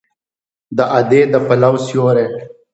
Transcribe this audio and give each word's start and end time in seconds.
د 0.77 0.79
ادې 0.99 1.21
د 1.31 1.35
پلو 1.47 1.73
سیوری 1.85 2.25